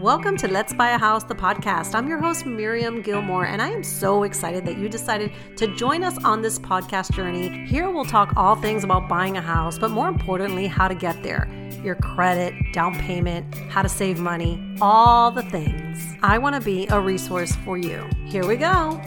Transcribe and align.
Welcome 0.00 0.38
to 0.38 0.48
Let's 0.48 0.72
Buy 0.72 0.92
a 0.92 0.98
House, 0.98 1.24
the 1.24 1.34
podcast. 1.34 1.94
I'm 1.94 2.08
your 2.08 2.18
host, 2.18 2.46
Miriam 2.46 3.02
Gilmore, 3.02 3.44
and 3.44 3.60
I 3.60 3.68
am 3.68 3.84
so 3.84 4.22
excited 4.22 4.64
that 4.64 4.78
you 4.78 4.88
decided 4.88 5.30
to 5.58 5.66
join 5.76 6.02
us 6.02 6.16
on 6.24 6.40
this 6.40 6.58
podcast 6.58 7.12
journey. 7.12 7.66
Here 7.66 7.90
we'll 7.90 8.06
talk 8.06 8.32
all 8.34 8.56
things 8.56 8.82
about 8.82 9.10
buying 9.10 9.36
a 9.36 9.42
house, 9.42 9.78
but 9.78 9.90
more 9.90 10.08
importantly, 10.08 10.66
how 10.68 10.88
to 10.88 10.94
get 10.94 11.22
there 11.22 11.46
your 11.84 11.96
credit, 11.96 12.54
down 12.72 12.98
payment, 12.98 13.54
how 13.68 13.82
to 13.82 13.90
save 13.90 14.18
money, 14.18 14.74
all 14.80 15.30
the 15.30 15.42
things. 15.42 16.14
I 16.22 16.38
want 16.38 16.54
to 16.54 16.62
be 16.62 16.86
a 16.86 16.98
resource 16.98 17.54
for 17.56 17.76
you. 17.76 18.08
Here 18.24 18.46
we 18.46 18.56
go. 18.56 18.98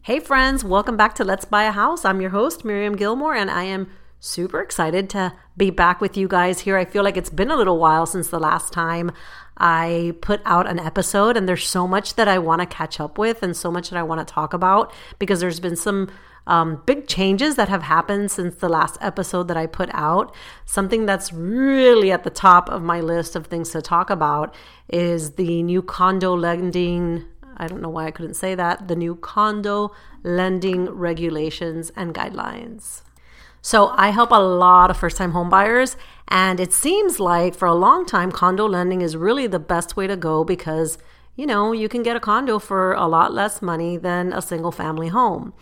Hey, 0.00 0.20
friends, 0.20 0.64
welcome 0.64 0.96
back 0.96 1.14
to 1.16 1.24
Let's 1.24 1.44
Buy 1.44 1.64
a 1.64 1.70
House. 1.70 2.06
I'm 2.06 2.22
your 2.22 2.30
host, 2.30 2.64
Miriam 2.64 2.96
Gilmore, 2.96 3.34
and 3.34 3.50
I 3.50 3.64
am 3.64 3.90
super 4.24 4.60
excited 4.60 5.10
to 5.10 5.32
be 5.56 5.70
back 5.70 6.00
with 6.00 6.16
you 6.16 6.26
guys 6.26 6.60
here. 6.60 6.78
I 6.78 6.86
feel 6.86 7.04
like 7.04 7.16
it's 7.16 7.30
been 7.30 7.50
a 7.50 7.56
little 7.56 7.78
while 7.78 8.06
since 8.06 8.28
the 8.28 8.38
last 8.38 8.72
time 8.72 9.12
I 9.58 10.14
put 10.22 10.40
out 10.46 10.66
an 10.66 10.80
episode, 10.80 11.36
and 11.36 11.48
there's 11.48 11.68
so 11.68 11.86
much 11.86 12.14
that 12.14 12.26
I 12.26 12.38
want 12.38 12.60
to 12.60 12.66
catch 12.66 12.98
up 12.98 13.18
with 13.18 13.42
and 13.42 13.56
so 13.56 13.70
much 13.70 13.90
that 13.90 13.98
I 13.98 14.02
want 14.02 14.26
to 14.26 14.32
talk 14.32 14.54
about 14.54 14.92
because 15.18 15.40
there's 15.40 15.60
been 15.60 15.76
some 15.76 16.10
um, 16.46 16.82
big 16.86 17.06
changes 17.06 17.56
that 17.56 17.68
have 17.68 17.82
happened 17.82 18.30
since 18.30 18.56
the 18.56 18.68
last 18.68 18.96
episode 19.00 19.48
that 19.48 19.56
I 19.56 19.66
put 19.66 19.90
out. 19.92 20.34
Something 20.64 21.04
that's 21.06 21.32
really 21.32 22.10
at 22.10 22.24
the 22.24 22.30
top 22.30 22.68
of 22.70 22.82
my 22.82 23.00
list 23.00 23.36
of 23.36 23.46
things 23.46 23.70
to 23.70 23.82
talk 23.82 24.08
about 24.10 24.54
is 24.88 25.32
the 25.32 25.62
new 25.62 25.82
condo 25.82 26.34
lending. 26.34 27.24
I 27.58 27.66
don't 27.66 27.82
know 27.82 27.90
why 27.90 28.06
I 28.06 28.10
couldn't 28.10 28.34
say 28.34 28.54
that. 28.54 28.88
The 28.88 28.96
new 28.96 29.16
condo 29.16 29.92
lending 30.22 30.86
regulations 30.86 31.92
and 31.94 32.14
guidelines. 32.14 33.02
So 33.64 33.94
I 33.96 34.10
help 34.10 34.30
a 34.30 34.34
lot 34.34 34.90
of 34.90 34.98
first 34.98 35.16
time 35.16 35.32
homebuyers, 35.32 35.96
and 36.28 36.60
it 36.60 36.74
seems 36.74 37.18
like 37.18 37.54
for 37.54 37.66
a 37.66 37.74
long 37.74 38.04
time, 38.04 38.30
condo 38.30 38.68
lending 38.68 39.00
is 39.00 39.16
really 39.16 39.46
the 39.46 39.58
best 39.58 39.96
way 39.96 40.06
to 40.06 40.18
go 40.18 40.44
because, 40.44 40.98
you 41.34 41.46
know, 41.46 41.72
you 41.72 41.88
can 41.88 42.02
get 42.02 42.14
a 42.14 42.20
condo 42.20 42.58
for 42.58 42.92
a 42.92 43.06
lot 43.06 43.32
less 43.32 43.62
money 43.62 43.96
than 43.96 44.34
a 44.34 44.42
single 44.42 44.70
family 44.70 45.08
home. 45.08 45.54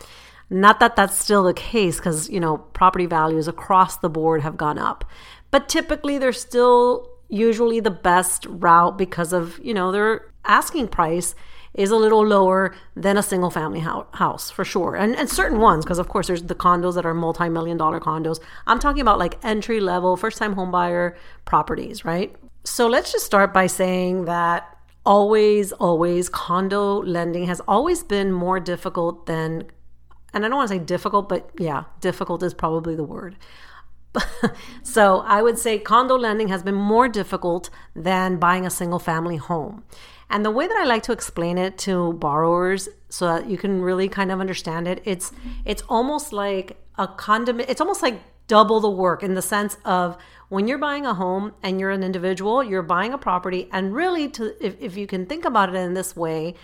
Not 0.50 0.80
that 0.80 0.96
that's 0.96 1.16
still 1.16 1.44
the 1.44 1.54
case 1.54 1.98
because, 1.98 2.28
you 2.28 2.40
know, 2.40 2.58
property 2.58 3.06
values 3.06 3.46
across 3.46 3.98
the 3.98 4.10
board 4.10 4.42
have 4.42 4.56
gone 4.56 4.78
up, 4.78 5.04
but 5.52 5.68
typically 5.68 6.18
they're 6.18 6.32
still 6.32 7.08
usually 7.28 7.78
the 7.78 7.92
best 7.92 8.46
route 8.48 8.98
because 8.98 9.32
of, 9.32 9.60
you 9.62 9.72
know, 9.72 9.92
their 9.92 10.28
asking 10.44 10.88
price 10.88 11.36
is 11.74 11.90
a 11.90 11.96
little 11.96 12.26
lower 12.26 12.74
than 12.94 13.16
a 13.16 13.22
single 13.22 13.50
family 13.50 13.80
house 13.80 14.50
for 14.50 14.64
sure. 14.64 14.94
And, 14.94 15.16
and 15.16 15.28
certain 15.28 15.58
ones, 15.58 15.84
because 15.84 15.98
of 15.98 16.08
course 16.08 16.26
there's 16.26 16.42
the 16.42 16.54
condos 16.54 16.94
that 16.94 17.06
are 17.06 17.14
multi 17.14 17.48
million 17.48 17.76
dollar 17.76 18.00
condos. 18.00 18.40
I'm 18.66 18.78
talking 18.78 19.00
about 19.00 19.18
like 19.18 19.42
entry 19.42 19.80
level, 19.80 20.16
first 20.16 20.38
time 20.38 20.54
homebuyer 20.54 21.14
properties, 21.44 22.04
right? 22.04 22.34
So 22.64 22.86
let's 22.86 23.10
just 23.10 23.24
start 23.24 23.52
by 23.52 23.66
saying 23.66 24.26
that 24.26 24.68
always, 25.04 25.72
always 25.72 26.28
condo 26.28 27.02
lending 27.02 27.46
has 27.46 27.60
always 27.66 28.02
been 28.02 28.32
more 28.32 28.60
difficult 28.60 29.26
than, 29.26 29.64
and 30.32 30.44
I 30.44 30.48
don't 30.48 30.56
want 30.56 30.68
to 30.68 30.74
say 30.76 30.84
difficult, 30.84 31.28
but 31.28 31.50
yeah, 31.58 31.84
difficult 32.00 32.42
is 32.42 32.54
probably 32.54 32.94
the 32.94 33.04
word. 33.04 33.36
so 34.82 35.20
I 35.20 35.42
would 35.42 35.58
say 35.58 35.78
condo 35.78 36.16
lending 36.16 36.48
has 36.48 36.62
been 36.62 36.74
more 36.74 37.08
difficult 37.08 37.70
than 37.96 38.36
buying 38.36 38.66
a 38.66 38.70
single 38.70 38.98
family 38.98 39.36
home. 39.36 39.84
And 40.32 40.44
the 40.44 40.50
way 40.50 40.66
that 40.66 40.76
I 40.76 40.84
like 40.86 41.02
to 41.04 41.12
explain 41.12 41.58
it 41.58 41.76
to 41.78 42.14
borrowers 42.14 42.88
so 43.10 43.26
that 43.26 43.50
you 43.50 43.58
can 43.58 43.82
really 43.82 44.08
kind 44.08 44.32
of 44.32 44.40
understand 44.40 44.88
it, 44.88 45.02
it's 45.04 45.30
it's 45.66 45.82
almost 45.88 46.32
like 46.32 46.78
a 46.98 47.06
condiment 47.06 47.68
it's 47.70 47.80
almost 47.80 48.02
like 48.02 48.20
double 48.48 48.80
the 48.80 48.90
work 48.90 49.22
in 49.22 49.34
the 49.34 49.42
sense 49.42 49.76
of 49.84 50.16
when 50.48 50.66
you're 50.68 50.78
buying 50.78 51.06
a 51.06 51.14
home 51.14 51.52
and 51.62 51.80
you're 51.80 51.90
an 51.90 52.02
individual, 52.02 52.62
you're 52.62 52.82
buying 52.82 53.12
a 53.12 53.18
property 53.18 53.68
and 53.72 53.94
really 53.94 54.28
to 54.28 54.54
if, 54.64 54.74
if 54.80 54.96
you 54.96 55.06
can 55.06 55.26
think 55.26 55.44
about 55.44 55.68
it 55.68 55.74
in 55.74 55.94
this 55.94 56.16
way, 56.16 56.54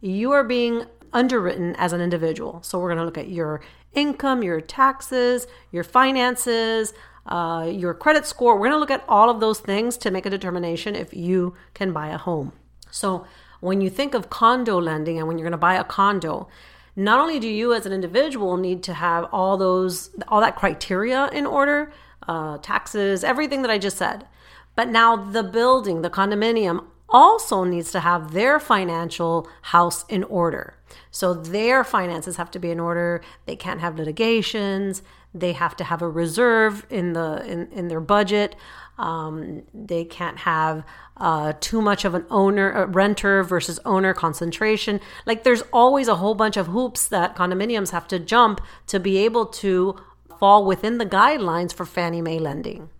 you 0.00 0.32
are 0.32 0.44
being 0.44 0.84
underwritten 1.12 1.74
as 1.76 1.92
an 1.92 2.00
individual. 2.00 2.62
So 2.62 2.78
we're 2.78 2.88
going 2.88 2.98
to 2.98 3.04
look 3.04 3.18
at 3.18 3.28
your 3.28 3.60
income, 3.92 4.42
your 4.42 4.60
taxes, 4.60 5.46
your 5.72 5.84
finances, 5.84 6.92
uh, 7.26 7.68
your 7.72 7.94
credit 7.94 8.26
score. 8.26 8.54
We're 8.54 8.68
going 8.68 8.72
to 8.72 8.78
look 8.78 8.90
at 8.90 9.04
all 9.08 9.30
of 9.30 9.40
those 9.40 9.58
things 9.58 9.96
to 9.98 10.10
make 10.10 10.26
a 10.26 10.30
determination 10.30 10.94
if 10.94 11.14
you 11.14 11.54
can 11.74 11.92
buy 11.92 12.08
a 12.08 12.18
home. 12.18 12.52
So 12.96 13.26
when 13.60 13.80
you 13.80 13.90
think 13.90 14.14
of 14.14 14.30
condo 14.30 14.80
lending 14.80 15.18
and 15.18 15.28
when 15.28 15.38
you're 15.38 15.44
going 15.44 15.52
to 15.52 15.58
buy 15.58 15.74
a 15.74 15.84
condo, 15.84 16.48
not 16.96 17.20
only 17.20 17.38
do 17.38 17.48
you 17.48 17.74
as 17.74 17.84
an 17.84 17.92
individual 17.92 18.56
need 18.56 18.82
to 18.84 18.94
have 18.94 19.24
all 19.32 19.56
those 19.58 20.10
all 20.28 20.40
that 20.40 20.56
criteria 20.56 21.28
in 21.28 21.46
order, 21.46 21.92
uh, 22.26 22.58
taxes, 22.58 23.22
everything 23.22 23.62
that 23.62 23.70
I 23.70 23.78
just 23.78 23.98
said, 23.98 24.26
but 24.74 24.88
now 24.88 25.14
the 25.16 25.42
building, 25.42 26.02
the 26.02 26.10
condominium 26.10 26.84
also 27.08 27.64
needs 27.64 27.92
to 27.92 28.00
have 28.00 28.32
their 28.32 28.58
financial 28.58 29.46
house 29.62 30.04
in 30.08 30.24
order. 30.24 30.74
So 31.10 31.34
their 31.34 31.84
finances 31.84 32.36
have 32.36 32.50
to 32.52 32.58
be 32.58 32.70
in 32.70 32.80
order. 32.80 33.20
They 33.44 33.56
can't 33.56 33.80
have 33.80 33.96
litigations. 33.96 35.02
They 35.34 35.52
have 35.52 35.76
to 35.76 35.84
have 35.84 36.00
a 36.00 36.08
reserve 36.08 36.86
in 36.88 37.12
the 37.12 37.44
in, 37.46 37.70
in 37.72 37.88
their 37.88 38.00
budget. 38.00 38.56
Um, 38.98 39.62
they 39.74 40.04
can't 40.04 40.38
have 40.38 40.84
uh, 41.18 41.52
too 41.60 41.82
much 41.82 42.04
of 42.04 42.14
an 42.14 42.24
owner, 42.30 42.70
a 42.70 42.86
renter 42.86 43.42
versus 43.42 43.78
owner 43.84 44.14
concentration. 44.14 45.00
Like 45.26 45.44
there's 45.44 45.62
always 45.72 46.08
a 46.08 46.16
whole 46.16 46.34
bunch 46.34 46.56
of 46.56 46.68
hoops 46.68 47.06
that 47.08 47.36
condominiums 47.36 47.90
have 47.90 48.08
to 48.08 48.18
jump 48.18 48.60
to 48.86 48.98
be 48.98 49.18
able 49.18 49.46
to 49.46 49.96
fall 50.38 50.64
within 50.64 50.98
the 50.98 51.06
guidelines 51.06 51.72
for 51.72 51.86
Fannie 51.86 52.22
Mae 52.22 52.38
lending. 52.38 52.90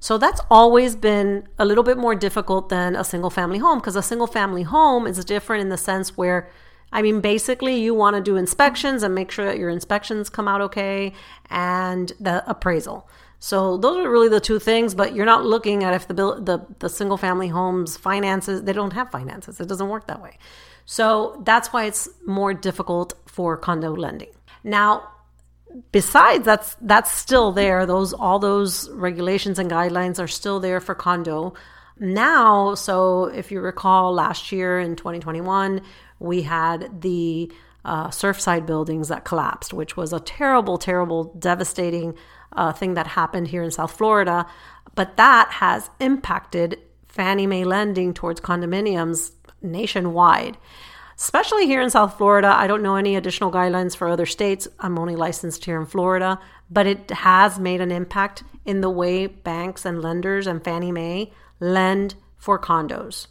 So 0.00 0.18
that's 0.18 0.40
always 0.50 0.96
been 0.96 1.46
a 1.58 1.64
little 1.64 1.84
bit 1.84 1.96
more 1.96 2.14
difficult 2.14 2.68
than 2.68 2.96
a 2.96 3.04
single 3.04 3.30
family 3.30 3.58
home 3.58 3.78
because 3.78 3.96
a 3.96 4.02
single 4.02 4.26
family 4.26 4.64
home 4.64 5.06
is 5.06 5.24
different 5.24 5.62
in 5.62 5.68
the 5.68 5.78
sense 5.78 6.16
where 6.16 6.50
I 6.92 7.00
mean, 7.00 7.20
basically, 7.20 7.80
you 7.80 7.94
want 7.94 8.16
to 8.16 8.22
do 8.22 8.36
inspections 8.36 9.02
and 9.02 9.14
make 9.14 9.30
sure 9.30 9.46
that 9.46 9.56
your 9.56 9.70
inspections 9.70 10.28
come 10.28 10.46
out 10.46 10.60
okay 10.60 11.14
and 11.48 12.12
the 12.20 12.48
appraisal. 12.48 13.08
So 13.42 13.76
those 13.76 13.96
are 13.96 14.08
really 14.08 14.28
the 14.28 14.38
two 14.38 14.60
things, 14.60 14.94
but 14.94 15.16
you're 15.16 15.26
not 15.26 15.44
looking 15.44 15.82
at 15.82 15.94
if 15.94 16.06
the 16.06 16.14
the 16.14 16.64
the 16.78 16.88
single 16.88 17.16
family 17.16 17.48
homes 17.48 17.96
finances 17.96 18.62
they 18.62 18.72
don't 18.72 18.92
have 18.92 19.10
finances. 19.10 19.58
It 19.58 19.66
doesn't 19.66 19.88
work 19.88 20.06
that 20.06 20.22
way. 20.22 20.38
So 20.86 21.42
that's 21.44 21.72
why 21.72 21.86
it's 21.86 22.08
more 22.24 22.54
difficult 22.54 23.14
for 23.26 23.56
condo 23.56 23.96
lending. 23.96 24.30
Now, 24.62 25.10
besides 25.90 26.44
that's 26.44 26.76
that's 26.82 27.10
still 27.10 27.50
there. 27.50 27.84
Those 27.84 28.12
all 28.12 28.38
those 28.38 28.88
regulations 28.90 29.58
and 29.58 29.68
guidelines 29.68 30.22
are 30.22 30.28
still 30.28 30.60
there 30.60 30.78
for 30.78 30.94
condo. 30.94 31.54
Now, 31.98 32.76
so 32.76 33.24
if 33.24 33.50
you 33.50 33.60
recall 33.60 34.14
last 34.14 34.52
year 34.52 34.78
in 34.78 34.94
2021, 34.94 35.80
we 36.20 36.42
had 36.42 37.02
the 37.02 37.50
uh, 37.84 38.08
Surfside 38.08 38.66
buildings 38.66 39.08
that 39.08 39.24
collapsed, 39.24 39.74
which 39.74 39.96
was 39.96 40.12
a 40.12 40.20
terrible, 40.20 40.78
terrible, 40.78 41.24
devastating 41.24 42.14
uh, 42.56 42.72
thing 42.72 42.94
that 42.94 43.08
happened 43.08 43.48
here 43.48 43.62
in 43.62 43.70
South 43.70 43.92
Florida. 43.92 44.46
But 44.94 45.16
that 45.16 45.50
has 45.52 45.90
impacted 46.00 46.78
Fannie 47.06 47.46
Mae 47.46 47.64
lending 47.64 48.14
towards 48.14 48.40
condominiums 48.40 49.32
nationwide. 49.60 50.56
Especially 51.16 51.66
here 51.66 51.80
in 51.80 51.90
South 51.90 52.16
Florida, 52.16 52.48
I 52.48 52.66
don't 52.66 52.82
know 52.82 52.96
any 52.96 53.14
additional 53.16 53.52
guidelines 53.52 53.96
for 53.96 54.08
other 54.08 54.26
states. 54.26 54.66
I'm 54.80 54.98
only 54.98 55.14
licensed 55.14 55.64
here 55.64 55.78
in 55.78 55.86
Florida, 55.86 56.40
but 56.70 56.86
it 56.86 57.10
has 57.10 57.58
made 57.58 57.80
an 57.80 57.92
impact 57.92 58.42
in 58.64 58.80
the 58.80 58.90
way 58.90 59.26
banks 59.26 59.84
and 59.84 60.02
lenders 60.02 60.46
and 60.46 60.64
Fannie 60.64 60.92
Mae 60.92 61.32
lend 61.60 62.14
for 62.36 62.58
condos. 62.58 63.28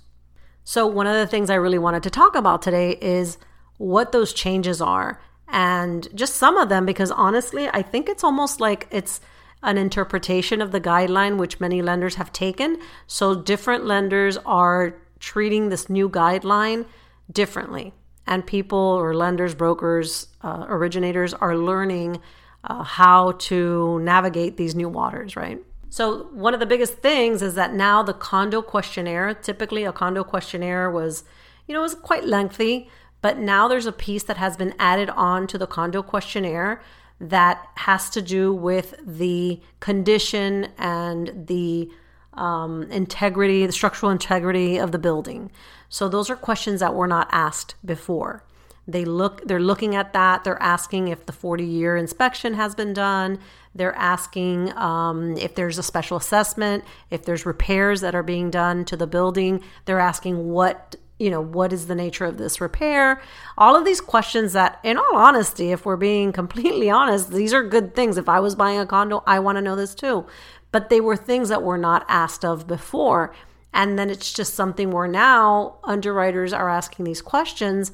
So, 0.63 0.85
one 0.87 1.07
of 1.07 1.15
the 1.15 1.27
things 1.27 1.49
I 1.49 1.55
really 1.55 1.79
wanted 1.79 2.03
to 2.03 2.09
talk 2.09 2.35
about 2.35 2.61
today 2.61 2.91
is 3.01 3.37
what 3.77 4.11
those 4.11 4.31
changes 4.31 4.79
are 4.79 5.19
and 5.51 6.07
just 6.15 6.35
some 6.35 6.57
of 6.57 6.69
them 6.69 6.85
because 6.85 7.11
honestly, 7.11 7.67
I 7.67 7.81
think 7.81 8.09
it's 8.09 8.23
almost 8.23 8.59
like 8.59 8.87
it's 8.89 9.21
an 9.63 9.77
interpretation 9.77 10.61
of 10.61 10.71
the 10.71 10.81
guideline 10.81 11.37
which 11.37 11.59
many 11.59 11.81
lenders 11.81 12.15
have 12.15 12.33
taken. 12.33 12.79
So 13.05 13.35
different 13.35 13.85
lenders 13.85 14.37
are 14.37 14.95
treating 15.19 15.69
this 15.69 15.89
new 15.89 16.09
guideline 16.09 16.85
differently. 17.31 17.93
And 18.25 18.45
people 18.45 18.77
or 18.77 19.13
lenders, 19.13 19.53
brokers, 19.53 20.27
uh, 20.41 20.65
originators 20.67 21.33
are 21.33 21.55
learning 21.55 22.21
uh, 22.63 22.83
how 22.83 23.33
to 23.33 23.99
navigate 23.99 24.57
these 24.57 24.73
new 24.73 24.89
waters, 24.89 25.35
right? 25.35 25.59
So, 25.89 26.29
one 26.31 26.53
of 26.53 26.61
the 26.61 26.65
biggest 26.65 26.99
things 26.99 27.41
is 27.41 27.55
that 27.55 27.73
now 27.73 28.01
the 28.01 28.13
condo 28.13 28.61
questionnaire, 28.61 29.33
typically 29.33 29.83
a 29.83 29.91
condo 29.91 30.23
questionnaire 30.23 30.89
was, 30.89 31.25
you 31.67 31.73
know, 31.73 31.81
was 31.81 31.95
quite 31.95 32.23
lengthy. 32.23 32.89
But 33.21 33.37
now 33.37 33.67
there's 33.67 33.85
a 33.85 33.91
piece 33.91 34.23
that 34.23 34.37
has 34.37 34.57
been 34.57 34.73
added 34.79 35.09
on 35.11 35.47
to 35.47 35.57
the 35.57 35.67
condo 35.67 36.01
questionnaire 36.01 36.81
that 37.19 37.67
has 37.75 38.09
to 38.09 38.21
do 38.21 38.53
with 38.53 38.95
the 39.05 39.61
condition 39.79 40.69
and 40.77 41.47
the 41.47 41.89
um, 42.33 42.83
integrity, 42.83 43.65
the 43.65 43.71
structural 43.71 44.11
integrity 44.11 44.77
of 44.77 44.91
the 44.91 44.97
building. 44.97 45.51
So 45.89 46.09
those 46.09 46.29
are 46.29 46.35
questions 46.35 46.79
that 46.79 46.95
were 46.95 47.07
not 47.07 47.27
asked 47.31 47.75
before. 47.85 48.43
They 48.87 49.05
look 49.05 49.45
they're 49.45 49.59
looking 49.59 49.95
at 49.95 50.13
that. 50.13 50.43
They're 50.43 50.61
asking 50.61 51.09
if 51.09 51.25
the 51.25 51.31
40 51.31 51.63
year 51.63 51.95
inspection 51.95 52.55
has 52.55 52.73
been 52.73 52.93
done. 52.93 53.39
They're 53.75 53.95
asking 53.95 54.75
um, 54.75 55.37
if 55.37 55.55
there's 55.55 55.77
a 55.77 55.83
special 55.83 56.17
assessment, 56.17 56.83
if 57.09 57.23
there's 57.23 57.45
repairs 57.45 58.01
that 58.01 58.15
are 58.15 58.23
being 58.23 58.49
done 58.49 58.83
to 58.85 58.97
the 58.97 59.07
building. 59.07 59.61
They're 59.85 59.99
asking 59.99 60.49
what 60.49 60.95
you 61.21 61.29
know 61.29 61.41
what 61.41 61.71
is 61.71 61.85
the 61.85 61.95
nature 61.95 62.25
of 62.25 62.37
this 62.37 62.59
repair? 62.59 63.21
All 63.57 63.75
of 63.75 63.85
these 63.85 64.01
questions 64.01 64.53
that 64.53 64.79
in 64.83 64.97
all 64.97 65.15
honesty 65.15 65.71
if 65.71 65.85
we're 65.85 65.95
being 65.95 66.31
completely 66.33 66.89
honest 66.89 67.31
these 67.31 67.53
are 67.53 67.63
good 67.63 67.95
things. 67.95 68.17
If 68.17 68.27
i 68.27 68.39
was 68.39 68.55
buying 68.55 68.79
a 68.79 68.85
condo 68.85 69.23
i 69.27 69.39
want 69.39 69.57
to 69.57 69.61
know 69.61 69.75
this 69.75 69.93
too. 69.93 70.25
But 70.71 70.89
they 70.89 70.99
were 70.99 71.15
things 71.15 71.49
that 71.49 71.63
were 71.63 71.77
not 71.77 72.05
asked 72.07 72.43
of 72.43 72.65
before. 72.65 73.33
And 73.73 73.99
then 73.99 74.09
it's 74.09 74.33
just 74.33 74.53
something 74.53 74.91
where 74.91 75.07
now 75.07 75.77
underwriters 75.83 76.53
are 76.53 76.69
asking 76.69 77.05
these 77.05 77.21
questions 77.21 77.91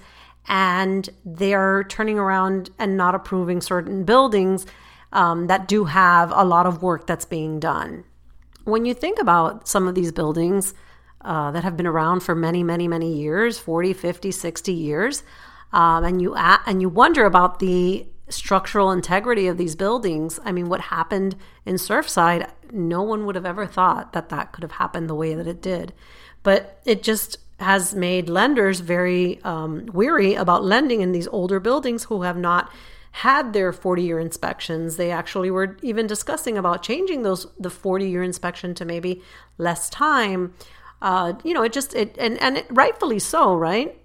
and 0.47 1.09
they're 1.25 1.83
turning 1.83 2.17
around 2.17 2.69
and 2.79 2.95
not 2.95 3.13
approving 3.13 3.61
certain 3.61 4.05
buildings 4.05 4.65
um, 5.11 5.47
that 5.47 5.67
do 5.67 5.85
have 5.85 6.31
a 6.35 6.45
lot 6.45 6.65
of 6.65 6.81
work 6.81 7.05
that's 7.05 7.25
being 7.25 7.59
done. 7.59 8.05
When 8.63 8.85
you 8.85 8.93
think 8.93 9.19
about 9.19 9.67
some 9.67 9.87
of 9.87 9.95
these 9.95 10.11
buildings 10.11 10.73
uh, 11.21 11.51
that 11.51 11.63
have 11.63 11.77
been 11.77 11.87
around 11.87 12.21
for 12.21 12.35
many, 12.35 12.63
many, 12.63 12.87
many 12.87 13.13
years 13.13 13.57
40, 13.59 13.93
50, 13.93 14.31
60 14.31 14.71
years 14.71 15.23
um, 15.73 16.03
and, 16.03 16.21
you 16.21 16.35
and 16.35 16.81
you 16.81 16.89
wonder 16.89 17.25
about 17.25 17.59
the 17.59 18.07
structural 18.29 18.91
integrity 18.91 19.47
of 19.47 19.57
these 19.57 19.75
buildings. 19.75 20.39
I 20.43 20.51
mean, 20.51 20.69
what 20.69 20.81
happened 20.81 21.35
in 21.65 21.75
Surfside, 21.75 22.49
no 22.71 23.01
one 23.01 23.25
would 23.25 23.35
have 23.35 23.45
ever 23.45 23.65
thought 23.65 24.13
that 24.13 24.29
that 24.29 24.51
could 24.51 24.63
have 24.63 24.73
happened 24.73 25.09
the 25.09 25.15
way 25.15 25.33
that 25.33 25.47
it 25.47 25.61
did. 25.61 25.93
But 26.43 26.81
it 26.85 27.03
just 27.03 27.37
has 27.59 27.95
made 27.95 28.29
lenders 28.29 28.81
very 28.81 29.41
um, 29.43 29.87
weary 29.87 30.35
about 30.35 30.63
lending 30.63 31.01
in 31.01 31.11
these 31.11 31.27
older 31.29 31.59
buildings 31.59 32.05
who 32.05 32.21
have 32.21 32.37
not 32.37 32.71
had 33.11 33.53
their 33.53 33.73
40 33.73 34.03
year 34.03 34.19
inspections. 34.19 34.95
They 34.95 35.09
actually 35.09 35.49
were 35.49 35.75
even 35.81 36.05
discussing 36.05 36.57
about 36.57 36.83
changing 36.83 37.23
those 37.23 37.47
the 37.57 37.71
40 37.71 38.07
year 38.07 38.21
inspection 38.21 38.75
to 38.75 38.85
maybe 38.85 39.23
less 39.57 39.89
time. 39.89 40.53
Uh, 41.01 41.33
you 41.43 41.53
know, 41.53 41.63
it 41.63 41.73
just 41.73 41.93
it 41.95 42.15
and 42.17 42.41
and 42.41 42.57
it, 42.57 42.67
rightfully 42.69 43.19
so, 43.19 43.55
right? 43.55 43.97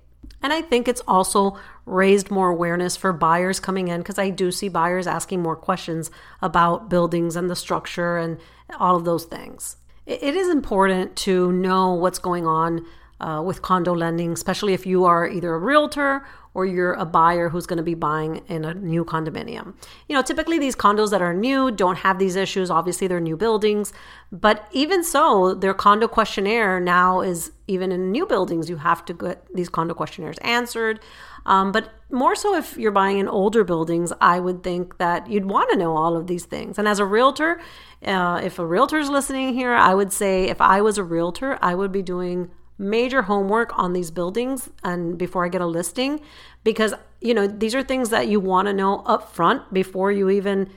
And 0.42 0.52
I 0.52 0.60
think 0.60 0.88
it's 0.88 1.02
also 1.06 1.58
raised 1.86 2.30
more 2.30 2.50
awareness 2.50 2.96
for 2.96 3.12
buyers 3.12 3.60
coming 3.60 3.88
in 3.88 4.00
because 4.00 4.18
I 4.18 4.30
do 4.30 4.50
see 4.50 4.68
buyers 4.68 5.06
asking 5.06 5.40
more 5.40 5.56
questions 5.56 6.10
about 6.40 6.88
buildings 6.88 7.36
and 7.36 7.48
the 7.48 7.56
structure 7.56 8.18
and 8.18 8.38
all 8.78 8.96
of 8.96 9.04
those 9.04 9.24
things. 9.24 9.76
It 10.04 10.34
is 10.34 10.48
important 10.48 11.14
to 11.16 11.52
know 11.52 11.92
what's 11.94 12.18
going 12.18 12.46
on 12.46 12.84
uh, 13.20 13.40
with 13.44 13.62
condo 13.62 13.94
lending, 13.94 14.32
especially 14.32 14.74
if 14.74 14.84
you 14.84 15.04
are 15.04 15.28
either 15.28 15.54
a 15.54 15.58
realtor 15.58 16.26
or 16.54 16.66
you're 16.66 16.92
a 16.94 17.04
buyer 17.04 17.48
who's 17.48 17.66
going 17.66 17.78
to 17.78 17.82
be 17.82 17.94
buying 17.94 18.42
in 18.48 18.64
a 18.64 18.74
new 18.74 19.04
condominium. 19.04 19.74
You 20.08 20.16
know, 20.16 20.22
typically 20.22 20.58
these 20.58 20.76
condos 20.76 21.10
that 21.10 21.22
are 21.22 21.34
new 21.34 21.70
don't 21.70 21.98
have 21.98 22.18
these 22.18 22.36
issues. 22.36 22.70
Obviously, 22.70 23.06
they're 23.06 23.20
new 23.20 23.36
buildings, 23.36 23.92
but 24.30 24.66
even 24.72 25.02
so, 25.02 25.54
their 25.54 25.74
condo 25.74 26.08
questionnaire 26.08 26.78
now 26.80 27.20
is 27.20 27.52
even 27.66 27.90
in 27.90 28.10
new 28.10 28.26
buildings, 28.26 28.68
you 28.68 28.76
have 28.76 29.04
to 29.06 29.14
get 29.14 29.46
these 29.54 29.68
condo 29.68 29.94
questionnaires 29.94 30.38
answered. 30.38 31.00
Um, 31.46 31.72
but 31.72 31.92
more 32.10 32.34
so 32.34 32.54
if 32.54 32.76
you're 32.76 32.92
buying 32.92 33.18
in 33.18 33.28
older 33.28 33.64
buildings, 33.64 34.12
I 34.20 34.38
would 34.38 34.62
think 34.62 34.98
that 34.98 35.28
you'd 35.28 35.46
want 35.46 35.70
to 35.70 35.76
know 35.76 35.96
all 35.96 36.16
of 36.16 36.26
these 36.26 36.44
things. 36.44 36.78
And 36.78 36.86
as 36.86 36.98
a 36.98 37.04
realtor, 37.04 37.60
uh, 38.04 38.40
if 38.44 38.58
a 38.58 38.66
realtor 38.66 38.98
is 38.98 39.08
listening 39.08 39.54
here, 39.54 39.72
I 39.72 39.94
would 39.94 40.12
say 40.12 40.44
if 40.44 40.60
I 40.60 40.82
was 40.82 40.98
a 40.98 41.04
realtor, 41.04 41.58
I 41.62 41.74
would 41.74 41.92
be 41.92 42.02
doing 42.02 42.50
major 42.82 43.22
homework 43.22 43.76
on 43.78 43.92
these 43.92 44.10
buildings 44.10 44.68
and 44.82 45.16
before 45.16 45.44
I 45.44 45.48
get 45.48 45.60
a 45.60 45.66
listing 45.66 46.20
because 46.64 46.92
you 47.20 47.32
know 47.32 47.46
these 47.46 47.74
are 47.74 47.82
things 47.82 48.10
that 48.10 48.28
you 48.28 48.40
want 48.40 48.66
to 48.66 48.74
know 48.74 49.00
up 49.06 49.32
front 49.34 49.72
before 49.72 50.10
you 50.10 50.28
even 50.28 50.68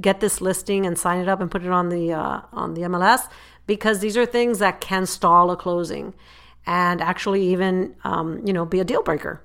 get 0.00 0.20
this 0.20 0.40
listing 0.40 0.86
and 0.86 0.96
sign 0.96 1.20
it 1.20 1.28
up 1.28 1.40
and 1.40 1.50
put 1.50 1.64
it 1.64 1.70
on 1.70 1.88
the 1.88 2.12
uh, 2.12 2.40
on 2.52 2.74
the 2.74 2.82
MLS 2.82 3.28
because 3.66 3.98
these 4.00 4.16
are 4.16 4.26
things 4.26 4.60
that 4.60 4.80
can 4.80 5.06
stall 5.06 5.50
a 5.50 5.56
closing 5.56 6.14
and 6.66 7.00
actually 7.00 7.42
even 7.48 7.96
um, 8.04 8.40
you 8.46 8.52
know 8.52 8.64
be 8.64 8.80
a 8.80 8.84
deal 8.84 9.02
breaker. 9.02 9.42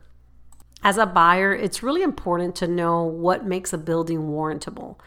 As 0.84 0.98
a 1.00 1.08
buyer, 1.08 1.52
it's 1.54 1.82
really 1.82 2.04
important 2.04 2.56
to 2.58 2.68
know 2.68 3.04
what 3.04 3.44
makes 3.44 3.74
a 3.74 3.78
building 3.78 4.30
warrantable. 4.30 4.98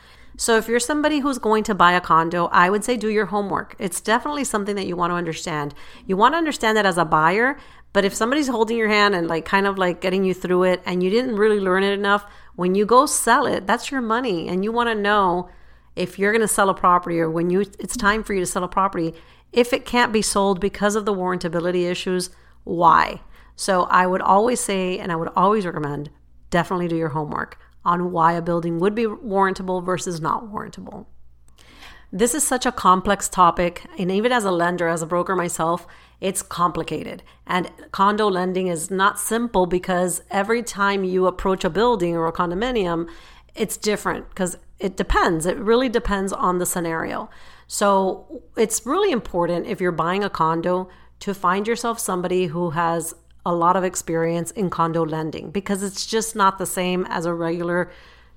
So 0.41 0.57
if 0.57 0.69
you're 0.69 0.79
somebody 0.79 1.19
who's 1.19 1.41
going 1.41 1.65
to 1.65 1.75
buy 1.75 1.93
a 1.93 2.01
condo, 2.01 2.47
I 2.53 2.71
would 2.71 2.85
say 2.85 2.97
do 2.97 3.09
your 3.09 3.27
homework. 3.27 3.75
It's 3.81 4.01
definitely 4.01 4.45
something 4.45 4.77
that 4.77 4.87
you 4.87 4.95
want 4.95 5.11
to 5.11 5.17
understand. 5.17 5.75
You 6.07 6.17
want 6.17 6.35
to 6.35 6.39
understand 6.39 6.77
that 6.77 6.87
as 6.87 6.97
a 6.97 7.05
buyer, 7.05 7.59
but 7.93 8.05
if 8.05 8.15
somebody's 8.15 8.47
holding 8.47 8.79
your 8.79 8.87
hand 8.87 9.17
and 9.17 9.27
like 9.27 9.45
kind 9.45 9.67
of 9.67 9.79
like 9.79 10.01
getting 10.01 10.23
you 10.23 10.33
through 10.33 10.63
it 10.63 10.81
and 10.87 11.03
you 11.03 11.11
didn't 11.11 11.35
really 11.35 11.59
learn 11.59 11.83
it 11.83 11.93
enough, 11.93 12.25
when 12.55 12.77
you 12.77 12.87
go 12.87 13.05
sell 13.05 13.47
it, 13.47 13.67
that's 13.67 13.91
your 13.91 14.01
money 14.01 14.47
and 14.47 14.63
you 14.63 14.71
want 14.71 14.89
to 14.89 14.95
know 14.95 15.49
if 15.97 16.21
you're 16.21 16.31
going 16.31 16.41
to 16.41 16.47
sell 16.47 16.71
a 16.71 16.75
property 16.75 17.19
or 17.19 17.29
when 17.29 17.51
you 17.51 17.63
it's 17.81 17.97
time 17.97 18.23
for 18.23 18.33
you 18.33 18.39
to 18.39 18.47
sell 18.47 18.63
a 18.63 18.69
property, 18.69 19.15
if 19.53 19.73
it 19.73 19.85
can't 19.85 20.13
be 20.13 20.23
sold 20.23 20.61
because 20.61 20.95
of 20.95 21.05
the 21.05 21.13
warrantability 21.13 21.91
issues, 21.91 22.31
why? 22.63 23.21
So 23.57 23.85
I 23.91 24.07
would 24.07 24.23
always 24.23 24.61
say 24.61 25.01
and 25.01 25.11
I 25.11 25.17
would 25.17 25.31
always 25.35 25.67
recommend 25.67 26.11
definitely 26.51 26.87
do 26.87 26.97
your 26.97 27.09
homework 27.09 27.59
on 27.89 28.13
why 28.13 28.35
a 28.35 28.43
building 28.43 28.79
would 28.79 28.95
be 28.95 29.05
warrantable 29.05 29.83
versus 29.83 30.21
not 30.21 30.45
warrantable. 30.53 31.07
This 32.13 32.35
is 32.35 32.47
such 32.47 32.67
a 32.67 32.73
complex 32.73 33.29
topic, 33.29 33.85
and 33.99 34.11
even 34.11 34.31
as 34.31 34.45
a 34.45 34.51
lender, 34.51 34.89
as 34.89 35.03
a 35.03 35.07
broker 35.07 35.35
myself, 35.35 35.87
it's 36.21 36.43
complicated. 36.43 37.23
And 37.47 37.71
condo 37.91 38.29
lending 38.29 38.67
is 38.67 38.91
not 38.91 39.19
simple 39.19 39.67
because 39.67 40.23
every 40.31 40.63
time 40.63 41.03
you 41.03 41.27
approach 41.27 41.65
a 41.65 41.71
building 41.71 42.15
or 42.15 42.27
a 42.27 42.33
condominium, 42.33 43.09
it's 43.55 43.77
different 43.77 44.29
because 44.29 44.57
it 44.79 44.97
depends. 44.97 45.47
It 45.47 45.57
really 45.57 45.89
depends 45.89 46.33
on 46.33 46.59
the 46.59 46.67
scenario. 46.67 47.31
So 47.67 48.43
it's 48.57 48.87
really 48.87 49.13
important 49.13 49.67
if 49.67 49.81
you're 49.81 49.93
buying 49.93 50.25
a 50.25 50.31
condo 50.31 50.89
to 51.21 51.35
find 51.35 51.67
yourself 51.67 51.99
somebody 51.99 52.47
who 52.47 52.71
has 52.71 53.15
a 53.49 53.55
lot 53.55 53.77
of 53.77 53.83
experience 53.83 54.51
in 54.51 54.69
condo 54.69 55.03
lending 55.03 55.51
because 55.51 55.83
it's 55.83 56.05
just 56.05 56.37
not 56.37 56.59
the 56.59 56.67
same 56.67 57.07
as 57.09 57.25
a 57.25 57.33
regular 57.33 57.91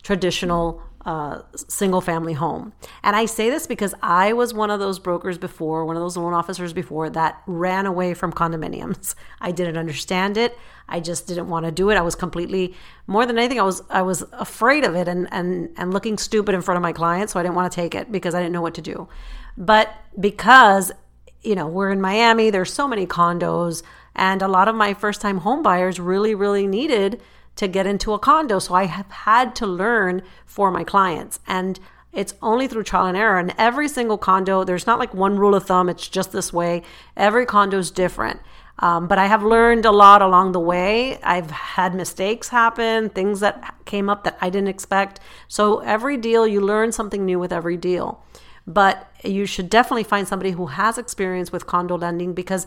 traditional 0.03 0.81
uh, 1.05 1.41
single 1.55 1.99
family 1.99 2.31
home. 2.31 2.71
And 3.03 3.13
I 3.13 3.25
say 3.25 3.49
this 3.49 3.67
because 3.67 3.93
I 4.01 4.31
was 4.31 4.53
one 4.53 4.71
of 4.71 4.79
those 4.79 4.99
brokers 4.99 5.37
before, 5.37 5.83
one 5.83 5.97
of 5.97 6.01
those 6.01 6.15
loan 6.15 6.33
officers 6.33 6.71
before 6.71 7.09
that 7.09 7.41
ran 7.45 7.85
away 7.85 8.13
from 8.13 8.31
condominiums. 8.31 9.15
I 9.41 9.51
didn't 9.51 9.77
understand 9.77 10.37
it. 10.37 10.57
I 10.87 11.01
just 11.01 11.27
didn't 11.27 11.49
want 11.49 11.65
to 11.65 11.73
do 11.73 11.89
it. 11.89 11.95
I 11.95 12.01
was 12.01 12.15
completely 12.15 12.73
more 13.05 13.25
than 13.25 13.37
anything 13.37 13.59
I 13.59 13.63
was 13.63 13.81
I 13.89 14.03
was 14.03 14.23
afraid 14.31 14.85
of 14.85 14.95
it 14.95 15.09
and 15.09 15.27
and 15.31 15.73
and 15.75 15.93
looking 15.93 16.17
stupid 16.17 16.55
in 16.55 16.61
front 16.61 16.77
of 16.77 16.81
my 16.81 16.93
clients, 16.93 17.33
so 17.33 17.39
I 17.39 17.43
didn't 17.43 17.55
want 17.55 17.69
to 17.69 17.75
take 17.75 17.95
it 17.95 18.13
because 18.13 18.33
I 18.33 18.39
didn't 18.39 18.53
know 18.53 18.61
what 18.61 18.75
to 18.75 18.81
do. 18.81 19.09
But 19.57 19.93
because 20.17 20.93
you 21.41 21.55
know, 21.55 21.67
we're 21.67 21.89
in 21.89 22.01
Miami, 22.01 22.49
there's 22.49 22.71
so 22.71 22.87
many 22.87 23.07
condos 23.07 23.81
and 24.15 24.41
a 24.41 24.47
lot 24.47 24.67
of 24.67 24.75
my 24.75 24.93
first 24.93 25.21
time 25.21 25.39
home 25.39 25.63
buyers 25.63 25.99
really, 25.99 26.35
really 26.35 26.67
needed 26.67 27.21
to 27.55 27.67
get 27.67 27.87
into 27.87 28.13
a 28.13 28.19
condo. 28.19 28.59
So 28.59 28.73
I 28.73 28.85
have 28.85 29.09
had 29.11 29.55
to 29.57 29.67
learn 29.67 30.21
for 30.45 30.71
my 30.71 30.83
clients. 30.83 31.39
And 31.47 31.79
it's 32.13 32.33
only 32.41 32.67
through 32.67 32.83
trial 32.83 33.05
and 33.05 33.17
error. 33.17 33.39
And 33.39 33.53
every 33.57 33.87
single 33.87 34.17
condo, 34.17 34.63
there's 34.63 34.87
not 34.87 34.99
like 34.99 35.13
one 35.13 35.37
rule 35.37 35.55
of 35.55 35.65
thumb, 35.65 35.89
it's 35.89 36.07
just 36.07 36.31
this 36.31 36.51
way. 36.51 36.83
Every 37.15 37.45
condo 37.45 37.77
is 37.77 37.91
different. 37.91 38.39
Um, 38.79 39.07
but 39.07 39.19
I 39.19 39.27
have 39.27 39.43
learned 39.43 39.85
a 39.85 39.91
lot 39.91 40.21
along 40.21 40.53
the 40.53 40.59
way. 40.59 41.19
I've 41.21 41.51
had 41.51 41.93
mistakes 41.93 42.49
happen, 42.49 43.09
things 43.09 43.39
that 43.41 43.75
came 43.85 44.09
up 44.09 44.23
that 44.23 44.37
I 44.41 44.49
didn't 44.49 44.69
expect. 44.69 45.19
So 45.47 45.79
every 45.79 46.17
deal, 46.17 46.47
you 46.47 46.61
learn 46.61 46.91
something 46.91 47.23
new 47.23 47.37
with 47.37 47.53
every 47.53 47.77
deal. 47.77 48.23
But 48.65 49.11
you 49.23 49.45
should 49.45 49.69
definitely 49.69 50.03
find 50.03 50.27
somebody 50.27 50.51
who 50.51 50.67
has 50.67 50.97
experience 50.97 51.51
with 51.51 51.67
condo 51.67 51.97
lending 51.97 52.33
because 52.33 52.65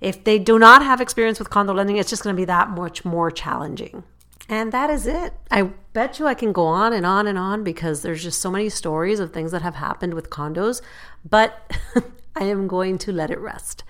if 0.00 0.24
they 0.24 0.38
do 0.38 0.58
not 0.58 0.82
have 0.82 1.00
experience 1.00 1.38
with 1.38 1.50
condo 1.50 1.72
lending, 1.72 1.96
it's 1.96 2.10
just 2.10 2.22
going 2.22 2.34
to 2.34 2.40
be 2.40 2.44
that 2.44 2.70
much 2.70 3.04
more 3.04 3.30
challenging. 3.30 4.04
And 4.48 4.70
that 4.72 4.90
is 4.90 5.06
it. 5.06 5.32
I 5.50 5.62
bet 5.92 6.18
you 6.18 6.26
I 6.26 6.34
can 6.34 6.52
go 6.52 6.66
on 6.66 6.92
and 6.92 7.04
on 7.04 7.26
and 7.26 7.38
on 7.38 7.64
because 7.64 8.02
there's 8.02 8.22
just 8.22 8.40
so 8.40 8.50
many 8.50 8.68
stories 8.68 9.18
of 9.18 9.32
things 9.32 9.50
that 9.50 9.62
have 9.62 9.74
happened 9.74 10.14
with 10.14 10.30
condos, 10.30 10.82
but 11.28 11.72
I 12.36 12.44
am 12.44 12.68
going 12.68 12.98
to 12.98 13.12
let 13.12 13.30
it 13.30 13.40
rest. 13.40 13.82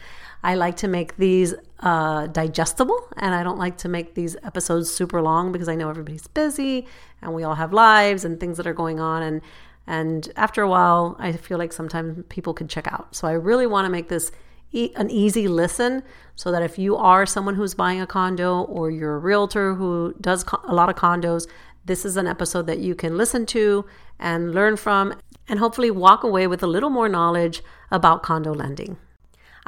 I 0.42 0.54
like 0.54 0.76
to 0.78 0.88
make 0.88 1.16
these 1.16 1.54
uh, 1.80 2.28
digestible 2.28 3.08
and 3.16 3.34
I 3.34 3.42
don't 3.42 3.58
like 3.58 3.78
to 3.78 3.88
make 3.88 4.14
these 4.14 4.36
episodes 4.44 4.90
super 4.90 5.20
long 5.20 5.52
because 5.52 5.68
I 5.68 5.74
know 5.74 5.90
everybody's 5.90 6.26
busy 6.26 6.86
and 7.20 7.34
we 7.34 7.42
all 7.42 7.56
have 7.56 7.72
lives 7.72 8.24
and 8.24 8.38
things 8.38 8.56
that 8.56 8.66
are 8.66 8.74
going 8.74 9.00
on. 9.00 9.22
And, 9.22 9.42
and 9.86 10.32
after 10.36 10.62
a 10.62 10.68
while, 10.68 11.16
I 11.18 11.32
feel 11.32 11.58
like 11.58 11.72
sometimes 11.72 12.24
people 12.28 12.54
can 12.54 12.68
check 12.68 12.86
out. 12.86 13.14
So 13.14 13.28
I 13.28 13.32
really 13.32 13.66
want 13.66 13.86
to 13.86 13.90
make 13.90 14.08
this 14.08 14.30
an 14.72 15.10
easy 15.10 15.48
listen 15.48 16.02
so 16.34 16.52
that 16.52 16.62
if 16.62 16.78
you 16.78 16.96
are 16.96 17.24
someone 17.24 17.54
who's 17.54 17.74
buying 17.74 18.00
a 18.00 18.06
condo 18.06 18.62
or 18.62 18.90
you're 18.90 19.14
a 19.14 19.18
realtor 19.18 19.74
who 19.74 20.14
does 20.20 20.44
a 20.64 20.74
lot 20.74 20.88
of 20.88 20.96
condos, 20.96 21.46
this 21.84 22.04
is 22.04 22.16
an 22.16 22.26
episode 22.26 22.66
that 22.66 22.78
you 22.78 22.94
can 22.94 23.16
listen 23.16 23.46
to 23.46 23.86
and 24.18 24.54
learn 24.54 24.76
from 24.76 25.14
and 25.48 25.58
hopefully 25.58 25.90
walk 25.90 26.24
away 26.24 26.46
with 26.46 26.62
a 26.62 26.66
little 26.66 26.90
more 26.90 27.08
knowledge 27.08 27.62
about 27.90 28.22
condo 28.22 28.52
lending. 28.52 28.98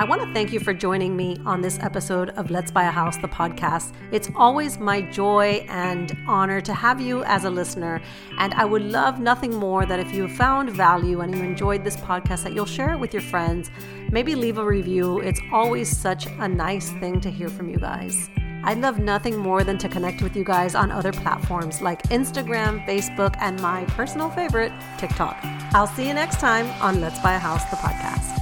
I 0.01 0.05
want 0.05 0.23
to 0.23 0.33
thank 0.33 0.53
you 0.53 0.61
for 0.61 0.73
joining 0.73 1.17
me 1.17 1.39
on 1.45 1.61
this 1.61 1.77
episode 1.81 2.31
of 2.31 2.53
Let's 2.53 2.71
Buy 2.71 2.85
a 2.85 2.91
House, 2.93 3.17
the 3.17 3.27
podcast. 3.27 3.93
It's 4.13 4.31
always 4.37 4.79
my 4.79 5.01
joy 5.01 5.67
and 5.69 6.17
honor 6.29 6.61
to 6.61 6.73
have 6.73 7.01
you 7.01 7.25
as 7.25 7.43
a 7.43 7.51
listener. 7.51 8.01
And 8.39 8.55
I 8.55 8.65
would 8.65 8.83
love 8.83 9.19
nothing 9.19 9.53
more 9.53 9.87
that 9.87 9.99
if 9.99 10.15
you 10.15 10.29
found 10.29 10.71
value 10.71 11.21
and 11.23 11.35
you 11.35 11.43
enjoyed 11.43 11.83
this 11.83 11.97
podcast, 11.97 12.45
that 12.45 12.53
you'll 12.53 12.65
share 12.65 12.93
it 12.93 13.01
with 13.01 13.13
your 13.13 13.23
friends. 13.23 13.73
Maybe 14.13 14.37
leave 14.37 14.59
a 14.59 14.65
review. 14.65 15.19
It's 15.19 15.41
always 15.53 15.99
such 15.99 16.27
a 16.27 16.47
nice 16.47 16.91
thing 17.01 17.21
to 17.23 17.29
hear 17.29 17.49
from 17.49 17.69
you 17.69 17.79
guys. 17.79 18.31
I'd 18.63 18.79
love 18.79 19.01
nothing 19.01 19.37
more 19.37 19.65
than 19.65 19.79
to 19.79 19.89
connect 19.89 20.23
with 20.23 20.37
you 20.37 20.45
guys 20.45 20.77
on 20.77 20.93
other 20.93 21.11
platforms 21.11 21.83
like 21.83 22.05
Instagram, 22.05 22.87
Facebook, 22.87 23.35
and 23.41 23.61
my 23.61 23.85
personal 23.87 24.31
favorite, 24.31 24.73
TikTok. 24.97 25.37
I'll 25.75 25.89
see 25.89 26.07
you 26.07 26.15
next 26.15 26.39
time 26.39 26.67
on 26.81 27.01
Let's 27.01 27.19
Buy 27.19 27.35
a 27.35 27.39
House, 27.41 27.65
the 27.65 27.77
podcast. 27.77 28.38